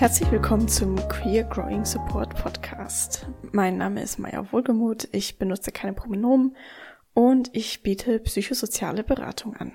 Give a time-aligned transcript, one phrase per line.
[0.00, 3.26] Herzlich willkommen zum Queer Growing Support Podcast.
[3.52, 6.56] Mein Name ist Maya Wohlgemuth, ich benutze keine Pronomen
[7.12, 9.72] und ich biete psychosoziale Beratung an.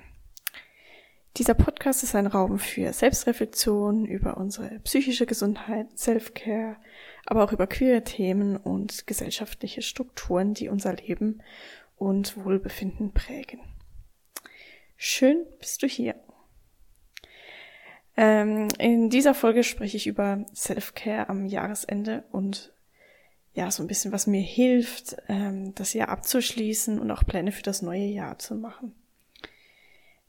[1.36, 6.78] Dieser Podcast ist ein Raum für Selbstreflexion über unsere psychische Gesundheit, Self-Care,
[7.24, 11.40] aber auch über queere Themen und gesellschaftliche Strukturen, die unser Leben
[11.94, 13.60] und Wohlbefinden prägen.
[14.96, 16.16] Schön bist du hier.
[18.16, 22.72] Ähm, in dieser Folge spreche ich über Self-Care am Jahresende und
[23.52, 27.62] ja, so ein bisschen, was mir hilft, ähm, das Jahr abzuschließen und auch Pläne für
[27.62, 28.94] das neue Jahr zu machen.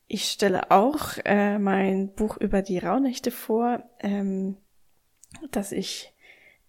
[0.08, 4.56] Ich stelle auch äh, mein Buch über die Rauhnächte vor, ähm,
[5.52, 6.14] das ich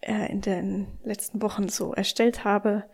[0.00, 2.84] äh, in den letzten Wochen so erstellt habe.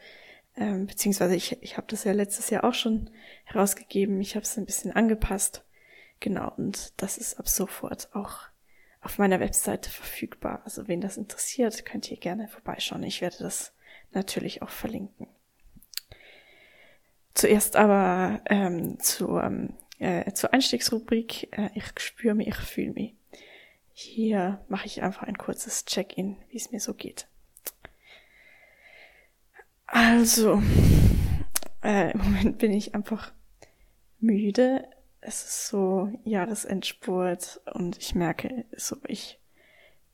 [0.57, 3.11] Ähm, beziehungsweise ich, ich habe das ja letztes Jahr auch schon
[3.45, 4.21] herausgegeben.
[4.21, 5.65] Ich habe es ein bisschen angepasst.
[6.21, 8.49] Genau, und das ist ab sofort auch
[9.01, 10.63] auf meiner Webseite verfügbar.
[10.65, 13.03] Also wen das interessiert, könnt ihr gerne vorbeischauen.
[13.03, 13.75] Ich werde das
[14.13, 15.29] natürlich auch verlinken.
[17.35, 23.15] Zuerst aber ähm, zur, äh, zur Einstiegsrubrik äh, Ich spüre mich, ich fühle mich.
[23.93, 27.29] Hier mache ich einfach ein kurzes Check-in, wie es mir so geht.
[29.87, 30.63] Also,
[31.83, 33.33] äh, im Moment bin ich einfach
[34.19, 34.89] müde
[35.27, 39.41] es ist so Jahresendspurt und ich merke so, ich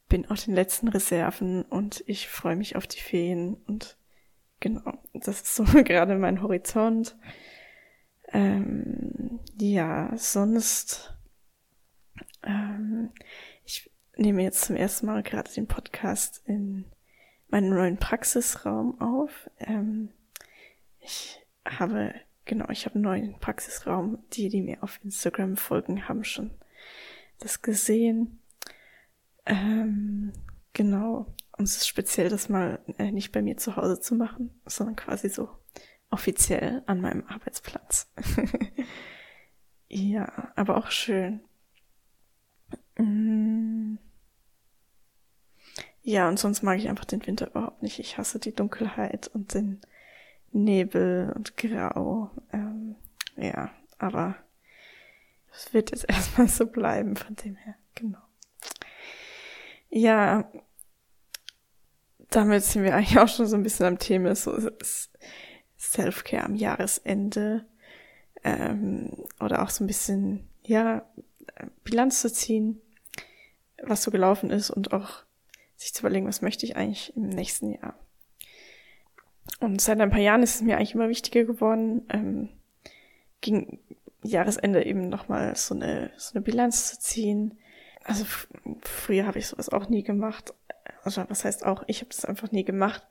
[0.08, 3.97] bin auf den letzten Reserven und ich freue mich auf die Ferien und
[4.61, 7.17] genau, das ist so gerade mein Horizont.
[8.33, 11.12] Ähm, ja, sonst,
[12.45, 13.11] ähm,
[13.64, 16.84] ich nehme jetzt zum ersten Mal gerade den Podcast in
[17.48, 19.50] meinem neuen Praxisraum auf.
[19.58, 20.11] Ähm,
[21.00, 22.14] ich habe
[22.51, 24.19] Genau, ich habe einen neuen Praxisraum.
[24.33, 26.51] Die, die mir auf Instagram folgen, haben schon
[27.39, 28.41] das gesehen.
[29.47, 30.33] Ähm,
[30.73, 31.33] genau.
[31.57, 34.97] Und es ist speziell, das mal äh, nicht bei mir zu Hause zu machen, sondern
[34.97, 35.48] quasi so
[36.11, 38.11] offiziell an meinem Arbeitsplatz.
[39.89, 41.42] ja, aber auch schön.
[42.98, 43.98] Mm.
[46.03, 48.01] Ja, und sonst mag ich einfach den Winter überhaupt nicht.
[48.01, 49.80] Ich hasse die Dunkelheit und den
[50.52, 52.30] Nebel und Grau.
[52.52, 52.96] Ähm,
[53.36, 54.36] ja, aber
[55.52, 57.74] es wird jetzt erstmal so bleiben von dem her.
[57.94, 58.18] Genau.
[59.90, 60.50] Ja,
[62.30, 64.56] damit sind wir eigentlich auch schon so ein bisschen am Thema so
[65.78, 67.67] Self-Care am Jahresende
[68.44, 71.05] ähm, oder auch so ein bisschen ja
[71.82, 72.80] Bilanz zu ziehen,
[73.82, 75.24] was so gelaufen ist und auch
[75.77, 77.98] sich zu überlegen, was möchte ich eigentlich im nächsten Jahr.
[79.58, 82.48] Und seit ein paar Jahren ist es mir eigentlich immer wichtiger geworden, ähm,
[83.40, 83.80] gegen
[84.22, 87.58] Jahresende eben nochmal so eine, so eine Bilanz zu ziehen.
[88.05, 88.24] Also
[88.83, 90.55] früher habe ich sowas auch nie gemacht.
[91.02, 93.06] Also was heißt auch, ich habe das einfach nie gemacht.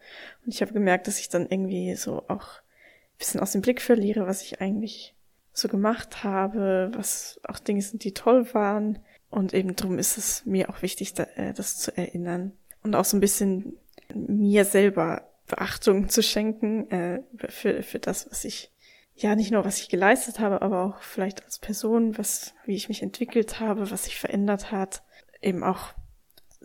[0.45, 3.81] Und ich habe gemerkt, dass ich dann irgendwie so auch ein bisschen aus dem Blick
[3.81, 5.15] verliere, was ich eigentlich
[5.53, 8.99] so gemacht habe, was auch Dinge sind, die toll waren.
[9.29, 12.53] Und eben drum ist es mir auch wichtig, da, äh, das zu erinnern.
[12.83, 13.77] Und auch so ein bisschen
[14.13, 18.71] mir selber Beachtung zu schenken äh, für, für das, was ich,
[19.15, 22.87] ja, nicht nur was ich geleistet habe, aber auch vielleicht als Person, was, wie ich
[22.87, 25.03] mich entwickelt habe, was sich verändert hat,
[25.41, 25.93] eben auch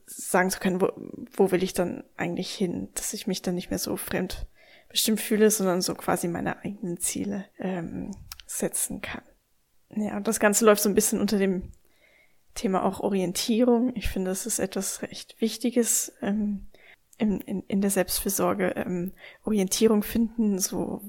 [0.06, 0.90] sagen zu können, wo,
[1.36, 4.46] wo will ich dann eigentlich hin, dass ich mich dann nicht mehr so fremd
[4.88, 8.12] bestimmt fühle, sondern so quasi meine eigenen Ziele ähm,
[8.46, 9.22] setzen kann.
[9.96, 11.72] Ja, und das Ganze läuft so ein bisschen unter dem
[12.54, 13.94] Thema auch Orientierung.
[13.96, 16.12] Ich finde, das ist etwas recht Wichtiges.
[16.22, 16.68] Ähm,
[17.18, 19.12] in, in, in der Selbstfürsorge ähm,
[19.44, 21.02] Orientierung finden, so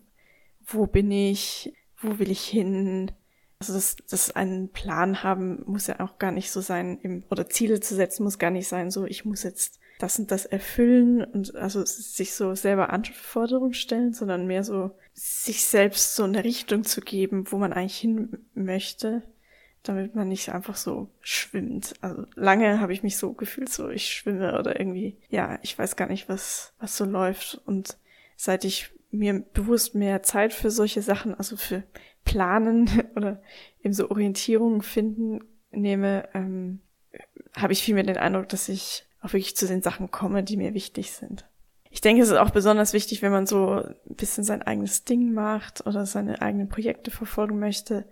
[0.66, 3.12] wo bin ich, wo will ich hin.
[3.60, 7.50] Also das, das einen Plan haben muss ja auch gar nicht so sein, im, oder
[7.50, 11.24] Ziele zu setzen muss gar nicht sein, so ich muss jetzt das und das erfüllen
[11.24, 16.84] und also sich so selber Anforderungen stellen, sondern mehr so sich selbst so eine Richtung
[16.84, 19.24] zu geben, wo man eigentlich hin möchte
[19.88, 21.94] damit man nicht einfach so schwimmt.
[22.02, 25.96] Also lange habe ich mich so gefühlt, so ich schwimme oder irgendwie, ja, ich weiß
[25.96, 27.62] gar nicht, was, was so läuft.
[27.66, 27.98] Und
[28.36, 31.84] seit ich mir bewusst mehr Zeit für solche Sachen, also für
[32.24, 33.42] Planen oder
[33.84, 35.42] eben so Orientierungen finden
[35.72, 36.80] nehme, ähm,
[37.56, 40.58] habe ich viel mehr den Eindruck, dass ich auch wirklich zu den Sachen komme, die
[40.58, 41.46] mir wichtig sind.
[41.90, 45.34] Ich denke, es ist auch besonders wichtig, wenn man so ein bisschen sein eigenes Ding
[45.34, 48.06] macht oder seine eigenen Projekte verfolgen möchte,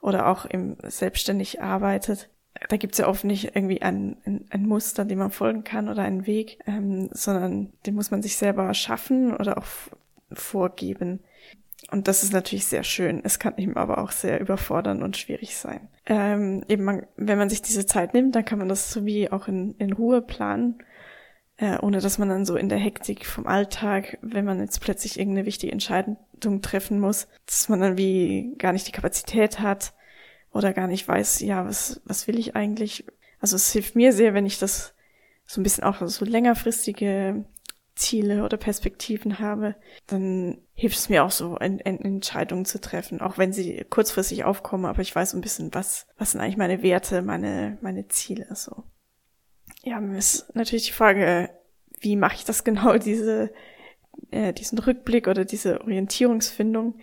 [0.00, 2.30] oder auch im selbstständig arbeitet,
[2.68, 6.02] da gibt's ja oft nicht irgendwie ein, ein, ein, Muster, dem man folgen kann oder
[6.02, 9.66] einen Weg, ähm, sondern den muss man sich selber schaffen oder auch
[10.32, 11.20] vorgeben.
[11.90, 13.22] Und das ist natürlich sehr schön.
[13.24, 15.88] Es kann eben aber auch sehr überfordern und schwierig sein.
[16.06, 19.30] Ähm, eben, man, wenn man sich diese Zeit nimmt, dann kann man das so wie
[19.30, 20.82] auch in, in Ruhe planen,
[21.58, 25.18] äh, ohne dass man dann so in der Hektik vom Alltag, wenn man jetzt plötzlich
[25.18, 26.16] irgendeine wichtige Entscheidung
[26.62, 29.92] treffen muss, dass man dann wie gar nicht die Kapazität hat
[30.52, 33.04] oder gar nicht weiß, ja, was, was will ich eigentlich?
[33.40, 34.94] Also es hilft mir sehr, wenn ich das
[35.46, 37.44] so ein bisschen auch so längerfristige
[37.96, 39.74] Ziele oder Perspektiven habe,
[40.06, 45.02] dann hilft es mir auch so, Entscheidungen zu treffen, auch wenn sie kurzfristig aufkommen, aber
[45.02, 48.84] ich weiß so ein bisschen, was, was sind eigentlich meine Werte, meine, meine Ziele, so.
[49.88, 51.48] Ja, mir ist natürlich die Frage,
[52.00, 53.50] wie mache ich das genau, diese,
[54.30, 56.98] äh, diesen Rückblick oder diese Orientierungsfindung.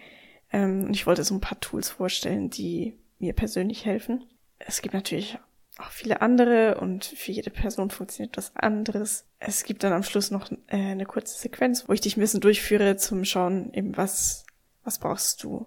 [0.52, 4.24] Ähm, ich wollte so ein paar Tools vorstellen, die mir persönlich helfen.
[4.60, 5.40] Es gibt natürlich
[5.80, 9.26] auch viele andere und für jede Person funktioniert was anderes.
[9.40, 12.40] Es gibt dann am Schluss noch äh, eine kurze Sequenz, wo ich dich ein bisschen
[12.40, 14.46] durchführe zum Schauen, eben was,
[14.84, 15.66] was brauchst du,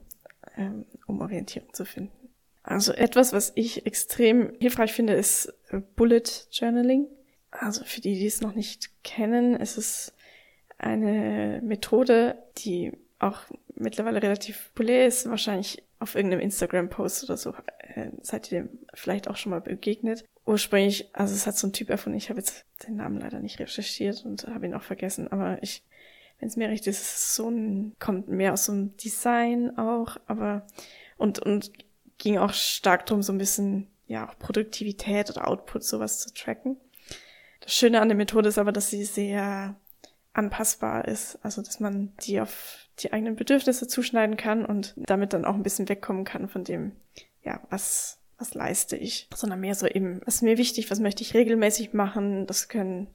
[0.57, 2.18] ähm, um Orientierung zu finden.
[2.69, 7.07] Also etwas, was ich extrem hilfreich finde, ist äh, Bullet Journaling.
[7.51, 10.13] Also für die, die es noch nicht kennen, ist es
[10.77, 13.41] eine Methode, die auch
[13.75, 19.29] mittlerweile relativ populär ist, wahrscheinlich auf irgendeinem Instagram-Post oder so äh, seid ihr dem vielleicht
[19.29, 20.27] auch schon mal begegnet.
[20.45, 23.59] Ursprünglich, also es hat so ein Typ erfunden, ich habe jetzt den Namen leider nicht
[23.61, 25.85] recherchiert und habe ihn auch vergessen, aber ich,
[26.39, 30.19] wenn es mir recht ist, ist so ein, kommt mehr aus so einem Design auch,
[30.27, 30.67] aber
[31.17, 31.73] und, und
[32.19, 36.77] ging auch stark drum, so ein bisschen, ja, auch Produktivität oder Output, sowas zu tracken.
[37.61, 39.77] Das Schöne an der Methode ist aber, dass sie sehr
[40.33, 45.45] anpassbar ist, also dass man die auf die eigenen Bedürfnisse zuschneiden kann und damit dann
[45.45, 46.93] auch ein bisschen wegkommen kann von dem,
[47.43, 51.23] ja, was, was leiste ich, sondern mehr so eben, was ist mir wichtig, was möchte
[51.23, 52.47] ich regelmäßig machen.
[52.47, 53.09] Das können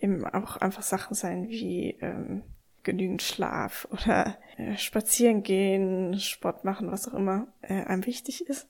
[0.00, 2.42] eben auch einfach Sachen sein wie ähm,
[2.86, 8.66] genügend Schlaf oder äh, spazieren gehen, Sport machen, was auch immer äh, einem wichtig ist.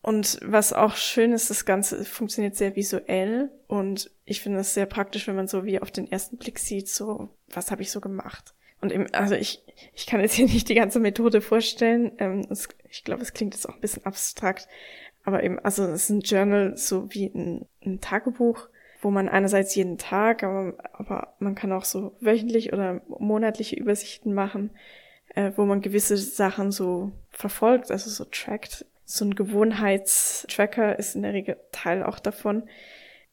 [0.00, 4.86] Und was auch schön ist, das Ganze funktioniert sehr visuell und ich finde es sehr
[4.86, 8.00] praktisch, wenn man so wie auf den ersten Blick sieht, so, was habe ich so
[8.00, 8.54] gemacht.
[8.80, 9.62] Und eben, also ich,
[9.94, 12.12] ich kann jetzt hier nicht die ganze Methode vorstellen.
[12.18, 14.68] Ähm, es, ich glaube, es klingt jetzt auch ein bisschen abstrakt.
[15.24, 18.68] Aber eben, also es ist ein Journal so wie ein, ein Tagebuch,
[19.00, 24.34] wo man einerseits jeden Tag, aber, aber man kann auch so wöchentlich oder monatliche Übersichten
[24.34, 24.70] machen,
[25.34, 28.86] äh, wo man gewisse Sachen so verfolgt, also so trackt.
[29.04, 32.64] So ein Gewohnheitstracker ist in der Regel Teil auch davon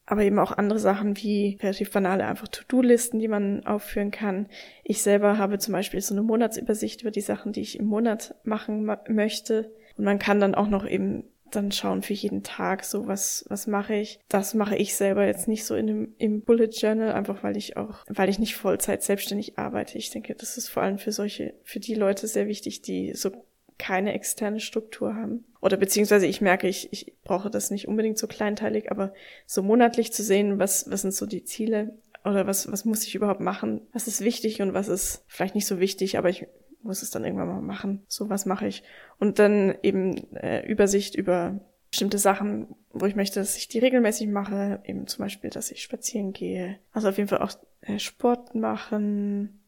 [0.06, 4.46] aber eben auch andere Sachen wie relativ banale einfach To-Do-Listen, die man aufführen kann.
[4.84, 8.36] Ich selber habe zum Beispiel so eine Monatsübersicht über die Sachen, die ich im Monat
[8.44, 9.72] machen möchte.
[9.96, 13.66] Und man kann dann auch noch eben dann schauen für jeden Tag, so was, was
[13.66, 14.18] mache ich.
[14.28, 17.76] Das mache ich selber jetzt nicht so in dem, im Bullet Journal, einfach weil ich
[17.76, 19.98] auch, weil ich nicht Vollzeit selbstständig arbeite.
[19.98, 23.30] Ich denke, das ist vor allem für solche, für die Leute sehr wichtig, die so
[23.78, 25.44] keine externe Struktur haben.
[25.60, 29.12] Oder beziehungsweise ich merke, ich, ich brauche das nicht unbedingt so kleinteilig, aber
[29.46, 33.14] so monatlich zu sehen, was, was sind so die Ziele oder was, was muss ich
[33.14, 36.46] überhaupt machen, was ist wichtig und was ist vielleicht nicht so wichtig, aber ich
[36.86, 38.04] muss es dann irgendwann mal machen.
[38.08, 38.82] So was mache ich.
[39.18, 41.60] Und dann eben äh, Übersicht über
[41.90, 44.80] bestimmte Sachen, wo ich möchte, dass ich die regelmäßig mache.
[44.84, 46.78] Eben zum Beispiel, dass ich spazieren gehe.
[46.92, 47.52] Also auf jeden Fall auch
[47.82, 49.62] äh, Sport machen,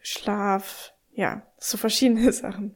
[0.00, 2.74] Schlaf, ja, so verschiedene Sachen.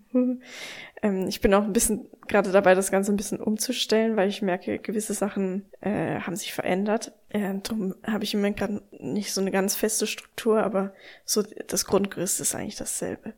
[1.00, 4.42] ähm, ich bin auch ein bisschen gerade dabei, das Ganze ein bisschen umzustellen, weil ich
[4.42, 7.12] merke, gewisse Sachen äh, haben sich verändert.
[7.28, 10.92] Äh, darum habe ich im Moment gerade nicht so eine ganz feste Struktur, aber
[11.24, 13.34] so das Grundgerüst ist eigentlich dasselbe.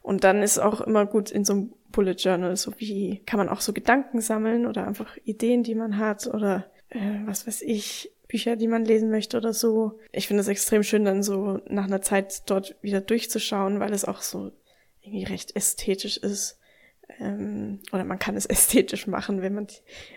[0.00, 3.50] Und dann ist auch immer gut in so einem Bullet Journal, so wie kann man
[3.50, 8.10] auch so Gedanken sammeln oder einfach Ideen, die man hat oder äh, was weiß ich,
[8.28, 9.98] Bücher, die man lesen möchte oder so.
[10.12, 14.04] Ich finde es extrem schön, dann so nach einer Zeit dort wieder durchzuschauen, weil es
[14.04, 14.52] auch so
[15.00, 16.58] irgendwie recht ästhetisch ist.
[17.18, 19.66] Ähm, oder man kann es ästhetisch machen, wenn man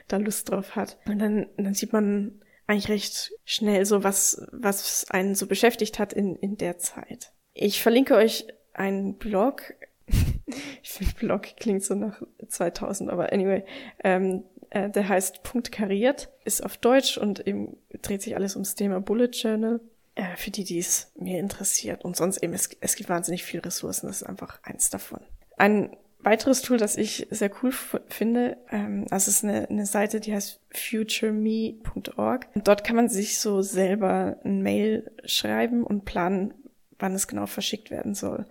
[0.08, 0.98] da Lust drauf hat.
[1.06, 6.14] Und dann, dann sieht man eigentlich recht schnell so, was, was einen so beschäftigt hat
[6.14, 7.32] in, in der Zeit.
[7.54, 9.74] Ich verlinke euch einen Blog.
[10.84, 13.64] ich finde, Blog klingt so nach 2000, aber anyway.
[14.04, 18.76] Ähm, äh, der heißt Punkt kariert, ist auf Deutsch und eben dreht sich alles ums
[18.76, 19.80] Thema Bullet Journal.
[20.16, 22.04] Äh, für die, die es mir interessiert.
[22.04, 25.22] Und sonst eben, es, es gibt wahnsinnig viele Ressourcen, das ist einfach eins davon.
[25.58, 27.72] Ein weiteres Tool, das ich sehr cool
[28.10, 32.48] finde, ähm, das ist eine, eine Seite, die heißt futureme.org.
[32.56, 36.54] Dort kann man sich so selber ein Mail schreiben und planen,
[37.00, 38.48] wann es genau verschickt werden soll.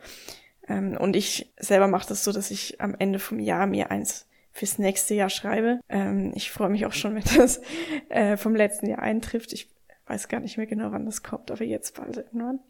[0.67, 4.27] Ähm, und ich selber mache das so, dass ich am Ende vom Jahr mir eins
[4.53, 5.81] fürs nächste Jahr schreibe.
[5.89, 7.61] Ähm, ich freue mich auch schon, wenn das
[8.09, 9.53] äh, vom letzten Jahr eintrifft.
[9.53, 9.71] Ich
[10.07, 12.61] weiß gar nicht mehr genau, wann das kommt, aber jetzt bald irgendwann.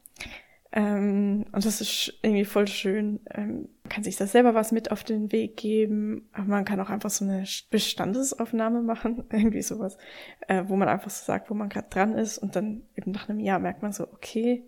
[0.72, 3.20] Ähm, und das ist irgendwie voll schön.
[3.34, 6.78] Ähm, man kann sich da selber was mit auf den Weg geben, aber man kann
[6.80, 9.98] auch einfach so eine Bestandesaufnahme machen, irgendwie sowas,
[10.46, 13.28] äh, wo man einfach so sagt, wo man gerade dran ist und dann eben nach
[13.28, 14.62] einem Jahr merkt man so, okay,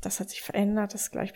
[0.00, 1.32] das hat sich verändert, das ist gleich,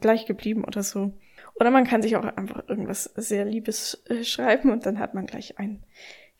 [0.00, 1.14] gleich geblieben oder so.
[1.58, 5.26] Oder man kann sich auch einfach irgendwas sehr Liebes äh, schreiben und dann hat man
[5.26, 5.82] gleich ein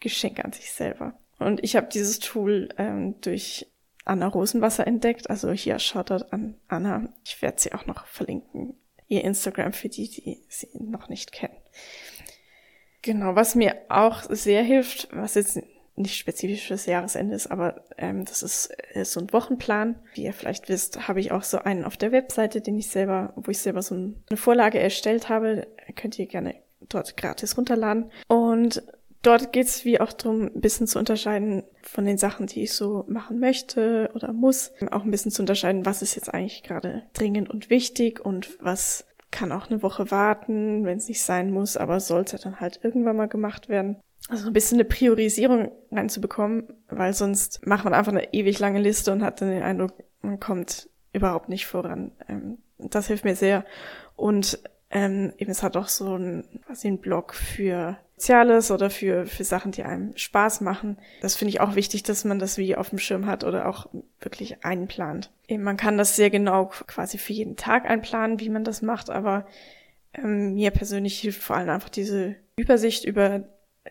[0.00, 1.14] Geschenk an sich selber.
[1.38, 3.66] Und ich habe dieses Tool ähm, durch
[4.04, 5.28] Anna Rosenwasser entdeckt.
[5.30, 7.08] Also hier Shoutout an Anna.
[7.24, 8.74] Ich werde sie auch noch verlinken.
[9.08, 11.56] Ihr Instagram für die, die sie noch nicht kennen.
[13.02, 15.60] Genau, was mir auch sehr hilft, was jetzt
[15.96, 19.96] nicht spezifisch fürs Jahresende ist, aber ähm, das ist, ist äh, so ein Wochenplan.
[20.14, 23.32] Wie ihr vielleicht wisst, habe ich auch so einen auf der Webseite, den ich selber,
[23.36, 25.66] wo ich selber so eine Vorlage erstellt habe.
[25.94, 26.54] Könnt ihr gerne
[26.88, 28.10] dort gratis runterladen.
[28.28, 28.82] Und
[29.22, 33.04] dort geht's wie auch darum, ein bisschen zu unterscheiden von den Sachen, die ich so
[33.08, 34.72] machen möchte oder muss.
[34.90, 39.06] Auch ein bisschen zu unterscheiden, was ist jetzt eigentlich gerade dringend und wichtig und was
[39.30, 43.16] kann auch eine Woche warten, wenn es nicht sein muss, aber sollte dann halt irgendwann
[43.16, 43.96] mal gemacht werden.
[44.28, 49.12] Also ein bisschen eine Priorisierung reinzubekommen, weil sonst macht man einfach eine ewig lange Liste
[49.12, 52.12] und hat dann den Eindruck, man kommt überhaupt nicht voran.
[52.28, 53.64] Ähm, das hilft mir sehr.
[54.16, 54.58] Und
[54.90, 59.44] ähm, eben es hat auch so ein, quasi ein Blog für Soziales oder für, für
[59.44, 60.96] Sachen, die einem Spaß machen.
[61.20, 63.88] Das finde ich auch wichtig, dass man das wie auf dem Schirm hat oder auch
[64.20, 65.30] wirklich einplant.
[65.48, 69.10] Eben, man kann das sehr genau quasi für jeden Tag einplanen, wie man das macht,
[69.10, 69.46] aber
[70.14, 73.44] ähm, mir persönlich hilft vor allem einfach diese Übersicht über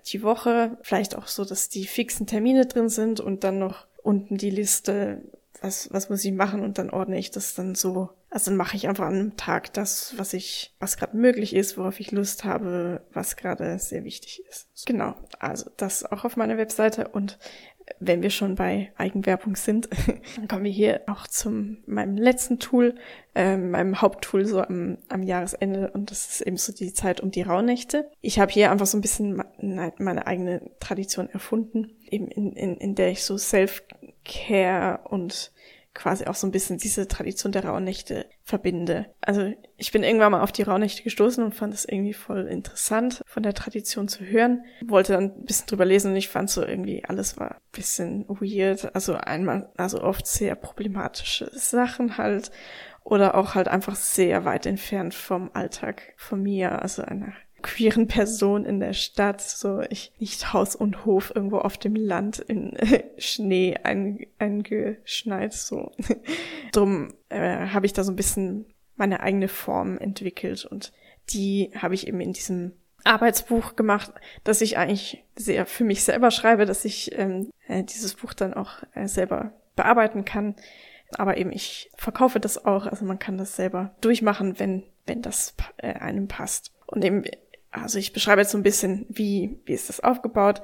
[0.08, 4.38] die Woche, vielleicht auch so, dass die fixen Termine drin sind und dann noch unten
[4.38, 5.22] die Liste,
[5.62, 8.76] was, was muss ich machen und dann ordne ich das dann so also dann mache
[8.76, 12.44] ich einfach an einem Tag das, was ich, was gerade möglich ist, worauf ich Lust
[12.44, 14.68] habe, was gerade sehr wichtig ist.
[14.86, 17.40] Genau, also das auch auf meiner Webseite und
[18.00, 19.90] wenn wir schon bei Eigenwerbung sind,
[20.36, 22.96] dann kommen wir hier auch zum meinem letzten Tool,
[23.36, 27.32] äh, meinem Haupttool so am, am Jahresende und das ist eben so die Zeit um
[27.32, 28.10] die Rauhnächte.
[28.22, 29.44] Ich habe hier einfach so ein bisschen
[29.98, 35.52] meine eigene Tradition erfunden, eben in, in, in der ich so Self-Care und
[35.96, 39.08] quasi auch so ein bisschen diese Tradition der Rauhnächte verbinde.
[39.22, 43.24] Also ich bin irgendwann mal auf die Rauhnächte gestoßen und fand es irgendwie voll interessant,
[43.26, 44.64] von der Tradition zu hören.
[44.86, 48.26] Wollte dann ein bisschen drüber lesen und ich fand so irgendwie, alles war ein bisschen
[48.28, 48.94] weird.
[48.94, 52.52] Also einmal, also oft sehr problematische Sachen halt
[53.04, 57.34] oder auch halt einfach sehr weit entfernt vom Alltag von mir, also einer
[57.66, 62.38] queeren Person in der Stadt, so ich nicht Haus und Hof irgendwo auf dem Land
[62.38, 62.78] in
[63.18, 63.76] Schnee
[64.38, 65.92] eingeschneit, so.
[66.72, 70.94] Drum äh, habe ich da so ein bisschen meine eigene Form entwickelt und
[71.32, 76.30] die habe ich eben in diesem Arbeitsbuch gemacht, dass ich eigentlich sehr für mich selber
[76.30, 80.56] schreibe, dass ich ähm, äh, dieses Buch dann auch äh, selber bearbeiten kann.
[81.18, 85.56] Aber eben ich verkaufe das auch, also man kann das selber durchmachen, wenn wenn das
[85.78, 86.72] äh, einem passt.
[86.88, 87.24] Und eben
[87.82, 90.62] also ich beschreibe jetzt so ein bisschen, wie, wie ist das aufgebaut.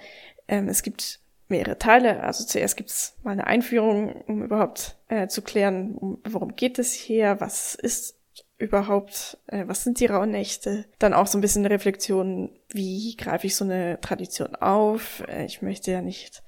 [0.48, 2.24] Ähm, es gibt mehrere Teile.
[2.24, 6.80] Also zuerst gibt es mal eine Einführung, um überhaupt äh, zu klären, um, worum geht
[6.80, 8.18] es hier, was ist
[8.58, 10.86] überhaupt, äh, was sind die Rauhnächte.
[11.00, 15.24] Dann auch so ein bisschen eine Reflexion, wie greife ich so eine Tradition auf.
[15.28, 16.44] Äh, ich möchte ja nicht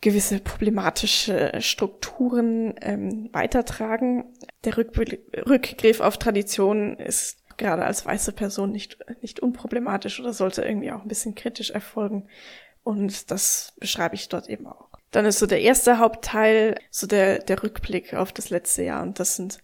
[0.00, 4.26] gewisse problematische Strukturen ähm, weitertragen.
[4.64, 10.92] Der Rückgriff auf Tradition ist gerade als weiße Person nicht, nicht unproblematisch oder sollte irgendwie
[10.92, 12.28] auch ein bisschen kritisch erfolgen.
[12.82, 14.88] Und das beschreibe ich dort eben auch.
[15.10, 19.02] Dann ist so der erste Hauptteil, so der, der Rückblick auf das letzte Jahr.
[19.02, 19.58] Und das sind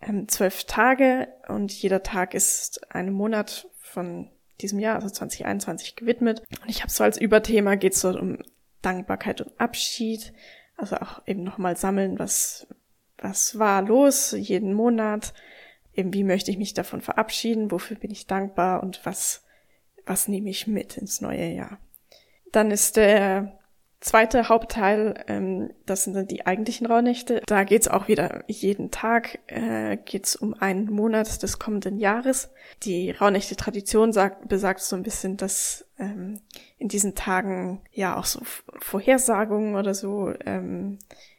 [0.00, 6.42] ähm, zwölf Tage und jeder Tag ist einem Monat von diesem Jahr, also 2021, gewidmet.
[6.62, 8.38] Und ich habe so als Überthema geht es dort um
[8.82, 10.32] Dankbarkeit und Abschied.
[10.76, 12.66] Also auch eben nochmal sammeln, was,
[13.18, 15.32] was war los jeden Monat
[15.96, 19.44] eben wie möchte ich mich davon verabschieden, wofür bin ich dankbar und was,
[20.04, 21.78] was nehme ich mit ins neue Jahr.
[22.52, 23.58] Dann ist der
[24.00, 27.42] zweite Hauptteil, ähm, das sind dann die eigentlichen Rauhnächte.
[27.46, 32.50] Da geht's auch wieder jeden Tag, äh, geht's um einen Monat des kommenden Jahres.
[32.82, 36.40] Die Rauhnächte-Tradition sagt, besagt so ein bisschen, dass ähm,
[36.78, 38.40] in diesen Tagen ja auch so
[38.78, 41.35] Vorhersagungen oder so ähm, äh,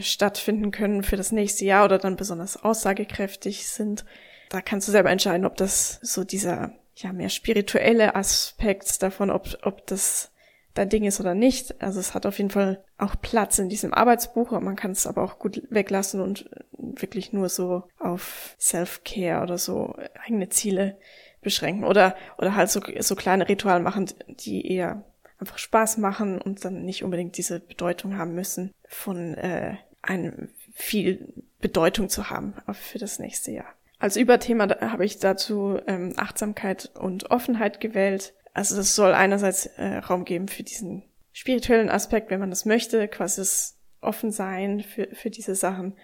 [0.00, 4.04] stattfinden können für das nächste Jahr oder dann besonders aussagekräftig sind.
[4.48, 9.48] Da kannst du selber entscheiden, ob das so dieser ja mehr spirituelle Aspekt davon, ob,
[9.62, 10.32] ob das
[10.74, 11.80] dein Ding ist oder nicht.
[11.82, 15.22] Also es hat auf jeden Fall auch Platz in diesem Arbeitsbuch, man kann es aber
[15.22, 20.98] auch gut weglassen und wirklich nur so auf Self-Care oder so eigene Ziele
[21.40, 25.04] beschränken oder oder halt so, so kleine Rituale machen, die eher
[25.42, 31.32] einfach Spaß machen und dann nicht unbedingt diese Bedeutung haben müssen von äh, einem viel
[31.60, 33.74] Bedeutung zu haben für das nächste Jahr.
[33.98, 38.34] Als Überthema habe ich dazu ähm, Achtsamkeit und Offenheit gewählt.
[38.54, 43.06] Also das soll einerseits äh, Raum geben für diesen spirituellen Aspekt, wenn man das möchte,
[43.08, 45.94] quasi das Offensein für, für diese Sachen.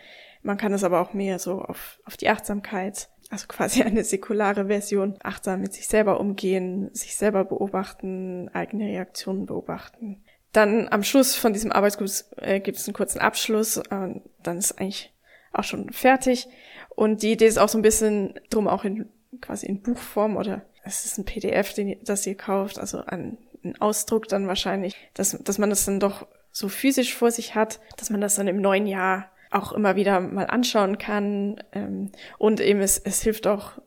[0.42, 4.66] Man kann es aber auch mehr so auf, auf die Achtsamkeit, also quasi eine säkulare
[4.66, 10.25] Version, achtsam mit sich selber umgehen, sich selber beobachten, eigene Reaktionen beobachten.
[10.52, 14.78] Dann am Schluss von diesem Arbeitskurs äh, gibt es einen kurzen Abschluss, äh, dann ist
[14.80, 15.12] eigentlich
[15.52, 16.49] auch schon fertig.
[16.94, 19.08] Und die Idee ist auch so ein bisschen drum auch in
[19.40, 23.78] quasi in Buchform oder es ist ein PDF, den, das ihr kauft, also ein, ein
[23.80, 28.08] Ausdruck dann wahrscheinlich, dass, dass man das dann doch so physisch vor sich hat, dass
[28.08, 31.62] man das dann im neuen Jahr auch immer wieder mal anschauen kann.
[31.73, 33.81] Ähm, und eben es, es hilft auch,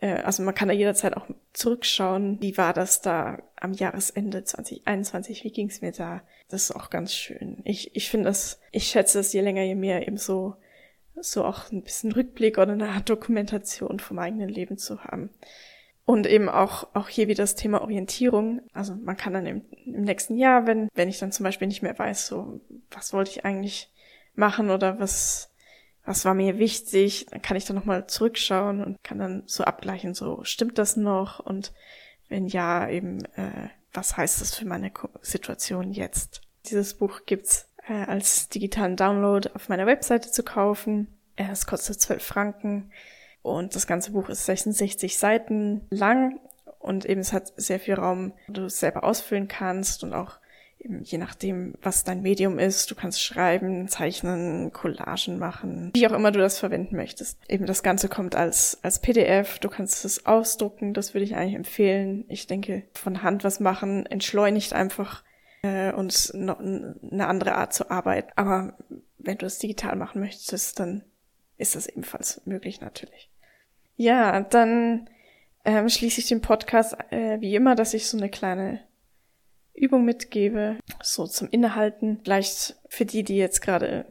[0.00, 5.44] äh, also man kann da jederzeit auch zurückschauen, wie war das da am Jahresende 2021,
[5.44, 6.22] wie ging es mir da?
[6.48, 7.60] Das ist auch ganz schön.
[7.64, 10.56] Ich, ich finde das, ich schätze es je länger, je mehr eben so,
[11.14, 15.30] so auch ein bisschen Rückblick oder eine Art Dokumentation vom eigenen Leben zu haben.
[16.04, 18.60] Und eben auch, auch hier wieder das Thema Orientierung.
[18.72, 21.82] Also man kann dann im, im nächsten Jahr, wenn, wenn ich dann zum Beispiel nicht
[21.82, 23.91] mehr weiß, so, was wollte ich eigentlich
[24.34, 25.50] machen oder was,
[26.04, 30.14] was war mir wichtig, dann kann ich dann nochmal zurückschauen und kann dann so abgleichen,
[30.14, 31.38] so, stimmt das noch?
[31.40, 31.72] Und
[32.28, 36.40] wenn ja, eben, äh, was heißt das für meine Situation jetzt?
[36.66, 41.08] Dieses Buch gibt's äh, als digitalen Download auf meiner Webseite zu kaufen.
[41.36, 42.90] Äh, es kostet 12 Franken.
[43.42, 46.38] Und das ganze Buch ist 66 Seiten lang
[46.78, 50.38] und eben es hat sehr viel Raum, wo du es selber ausfüllen kannst und auch
[51.02, 52.90] je nachdem, was dein Medium ist.
[52.90, 57.38] Du kannst schreiben, zeichnen, Collagen machen, wie auch immer du das verwenden möchtest.
[57.48, 59.58] Eben das Ganze kommt als, als PDF.
[59.58, 60.94] Du kannst es ausdrucken.
[60.94, 62.24] Das würde ich eigentlich empfehlen.
[62.28, 65.22] Ich denke, von Hand was machen entschleunigt einfach
[65.62, 68.30] äh, und noch eine andere Art zu arbeiten.
[68.36, 68.76] Aber
[69.18, 71.04] wenn du es digital machen möchtest, dann
[71.58, 73.30] ist das ebenfalls möglich natürlich.
[73.96, 75.08] Ja, dann
[75.64, 78.80] ähm, schließe ich den Podcast äh, wie immer, dass ich so eine kleine
[79.74, 82.20] Übung mitgebe, so zum Innehalten.
[82.22, 84.06] Vielleicht für die, die jetzt gerade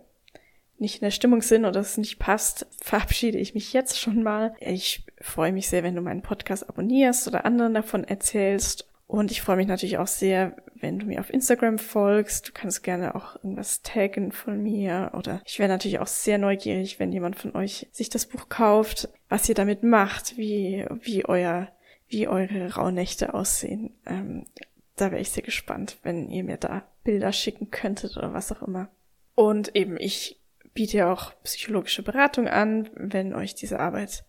[0.82, 4.56] nicht in der Stimmung sind oder es nicht passt, verabschiede ich mich jetzt schon mal.
[4.60, 8.88] Ich freue mich sehr, wenn du meinen Podcast abonnierst oder anderen davon erzählst.
[9.06, 12.47] Und ich freue mich natürlich auch sehr, wenn du mir auf Instagram folgst.
[12.47, 15.12] Du kannst gerne auch irgendwas taggen von mir.
[15.13, 19.10] Oder ich wäre natürlich auch sehr neugierig, wenn jemand von euch sich das Buch kauft,
[19.30, 21.67] was ihr damit macht, wie, wie euer,
[22.08, 23.93] wie eure Rauhnächte aussehen.
[24.06, 24.45] Ähm,
[25.01, 28.61] da wäre ich sehr gespannt, wenn ihr mir da Bilder schicken könntet oder was auch
[28.61, 28.89] immer.
[29.33, 30.39] Und eben, ich
[30.73, 32.89] biete ja auch psychologische Beratung an.
[32.93, 34.23] Wenn euch diese Arbeit,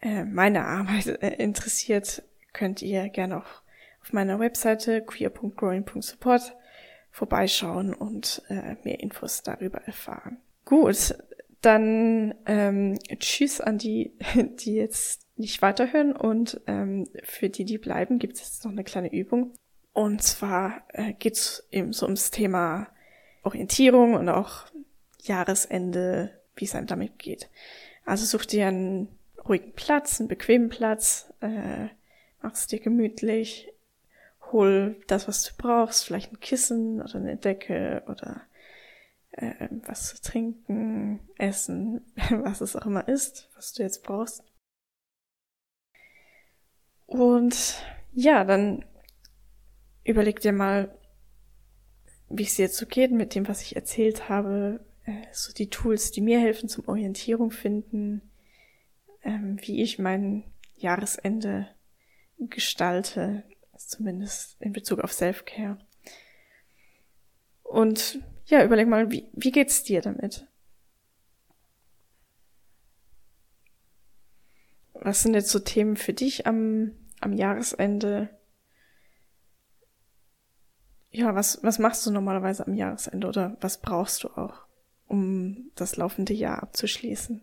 [0.00, 2.22] äh, meine Arbeit äh, interessiert,
[2.52, 3.62] könnt ihr gerne auch
[4.02, 6.54] auf meiner Webseite queer.growing.support
[7.10, 10.36] vorbeischauen und äh, mehr Infos darüber erfahren.
[10.64, 11.14] Gut,
[11.62, 18.18] dann ähm, tschüss an die, die jetzt nicht weiterhören und ähm, für die, die bleiben,
[18.18, 19.54] gibt es jetzt noch eine kleine Übung.
[19.98, 22.86] Und zwar äh, geht es eben so ums Thema
[23.42, 24.66] Orientierung und auch
[25.22, 27.50] Jahresende, wie es einem damit geht.
[28.04, 29.08] Also such dir einen
[29.48, 31.88] ruhigen Platz, einen bequemen Platz, äh,
[32.40, 33.72] mach es dir gemütlich,
[34.52, 38.42] hol das, was du brauchst, vielleicht ein Kissen oder eine Decke oder
[39.32, 44.44] äh, was zu trinken, essen, was es auch immer ist, was du jetzt brauchst.
[47.06, 47.82] Und
[48.12, 48.84] ja, dann
[50.08, 50.96] überleg dir mal,
[52.30, 55.70] wie es dir jetzt so geht mit dem, was ich erzählt habe, äh, so die
[55.70, 58.22] Tools, die mir helfen zum Orientierung finden,
[59.22, 60.44] ähm, wie ich mein
[60.76, 61.68] Jahresende
[62.38, 63.44] gestalte,
[63.76, 65.78] zumindest in Bezug auf Self-Care.
[67.62, 70.46] Und ja, überleg mal, wie, wie geht's dir damit?
[74.94, 78.37] Was sind jetzt so Themen für dich am, am Jahresende?
[81.10, 84.66] Ja, was, was machst du normalerweise am Jahresende oder was brauchst du auch,
[85.06, 87.42] um das laufende Jahr abzuschließen?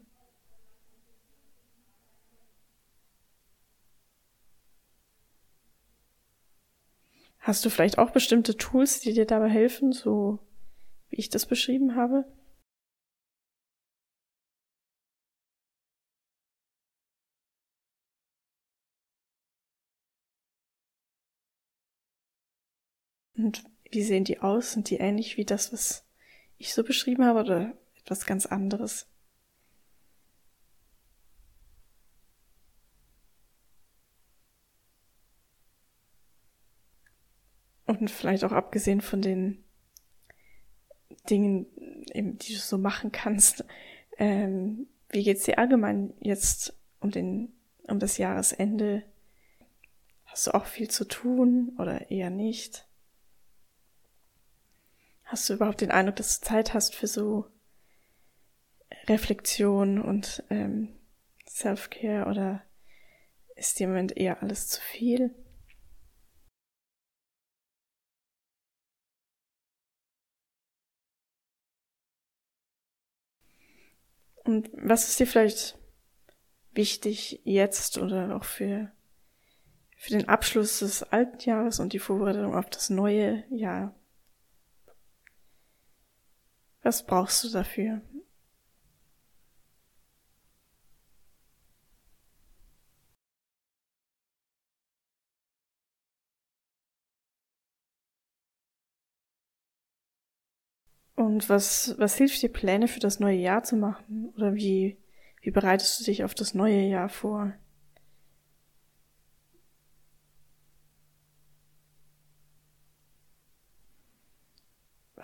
[7.40, 10.40] Hast du vielleicht auch bestimmte Tools, die dir dabei helfen, so
[11.10, 12.26] wie ich das beschrieben habe?
[23.46, 24.72] Und wie sehen die aus?
[24.72, 26.04] Sind die ähnlich wie das, was
[26.58, 29.08] ich so beschrieben habe oder etwas ganz anderes?
[37.86, 39.64] Und vielleicht auch abgesehen von den
[41.30, 41.68] Dingen,
[42.16, 43.64] die du so machen kannst.
[44.18, 47.52] Ähm, wie geht's dir allgemein jetzt um den,
[47.90, 49.04] um das Jahresende?
[50.24, 52.88] Hast du auch viel zu tun oder eher nicht?
[55.26, 57.48] Hast du überhaupt den Eindruck, dass du Zeit hast für so
[59.08, 61.00] Reflexion und ähm,
[61.48, 62.64] Self-Care oder
[63.56, 65.34] ist dir im Moment eher alles zu viel?
[74.44, 75.76] Und was ist dir vielleicht
[76.72, 78.92] wichtig jetzt oder auch für,
[79.98, 83.96] für den Abschluss des alten Jahres und die Vorbereitung auf das neue Jahr?
[86.86, 88.00] Was brauchst du dafür?
[101.16, 104.32] Und was, was hilft dir, Pläne für das neue Jahr zu machen?
[104.36, 105.00] Oder wie,
[105.42, 107.54] wie bereitest du dich auf das neue Jahr vor?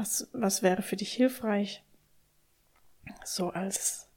[0.01, 1.83] Was, was wäre für dich hilfreich?
[3.23, 4.09] So als,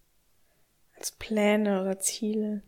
[0.96, 2.62] als Pläne oder Ziele?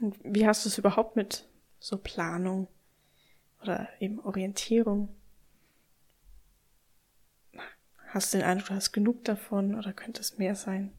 [0.00, 1.46] Und wie hast du es überhaupt mit
[1.78, 2.68] so Planung
[3.60, 5.14] oder eben Orientierung?
[8.08, 10.98] Hast du den Eindruck, du hast genug davon oder könnte es mehr sein?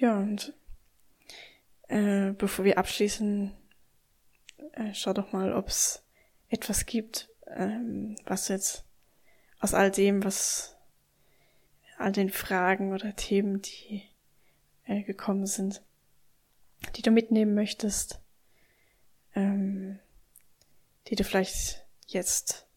[0.00, 0.54] Ja, und
[1.88, 3.52] äh, bevor wir abschließen,
[4.74, 6.04] äh, schau doch mal, ob es
[6.48, 8.84] etwas gibt, ähm, was jetzt
[9.58, 10.76] aus all dem, was
[11.96, 14.04] all den Fragen oder Themen, die
[14.84, 15.82] äh, gekommen sind,
[16.94, 18.20] die du mitnehmen möchtest,
[19.34, 19.98] ähm,
[21.08, 22.68] die du vielleicht jetzt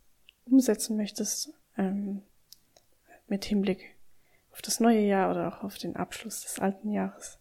[0.46, 2.24] umsetzen möchtest, ähm,
[3.28, 3.91] mit Hinblick
[4.62, 7.40] auf das neue Jahr oder auch auf den Abschluss des alten Jahres.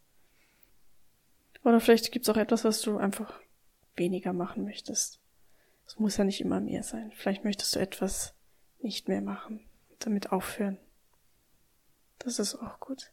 [1.62, 3.38] Oder vielleicht gibt's auch etwas, was du einfach
[3.94, 5.20] weniger machen möchtest.
[5.86, 7.12] Es muss ja nicht immer mehr sein.
[7.12, 8.34] Vielleicht möchtest du etwas
[8.78, 10.78] nicht mehr machen damit aufhören.
[12.20, 13.12] Das ist auch gut.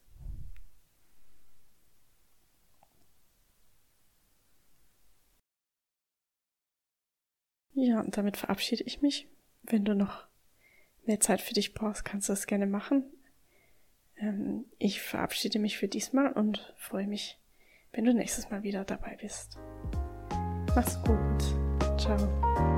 [7.73, 9.27] Ja, und damit verabschiede ich mich.
[9.63, 10.25] Wenn du noch
[11.05, 13.11] mehr Zeit für dich brauchst, kannst du das gerne machen.
[14.19, 17.39] Ähm, ich verabschiede mich für diesmal und freue mich
[17.97, 19.57] wenn du nächstes Mal wieder dabei bist.
[20.75, 21.99] Mach's gut.
[21.99, 22.76] Ciao.